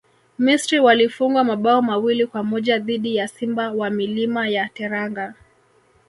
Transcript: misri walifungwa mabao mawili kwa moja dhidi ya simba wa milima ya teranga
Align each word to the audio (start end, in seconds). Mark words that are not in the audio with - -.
misri 0.39 0.79
walifungwa 0.79 1.43
mabao 1.43 1.81
mawili 1.81 2.27
kwa 2.27 2.43
moja 2.43 2.79
dhidi 2.79 3.15
ya 3.15 3.27
simba 3.27 3.71
wa 3.71 3.89
milima 3.89 4.47
ya 4.47 4.69
teranga 4.69 5.33